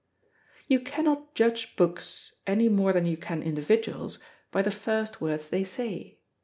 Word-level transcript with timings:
You 0.67 0.79
cannot 0.79 1.35
judge 1.35 1.75
books, 1.75 2.33
any 2.47 2.69
more 2.69 2.91
than 2.91 3.05
you 3.05 3.15
can 3.17 3.43
individuals, 3.43 4.17
by 4.49 4.63
the 4.63 4.71
first 4.71 5.21
words 5.21 5.49
they 5.49 5.63
say. 5.63 6.17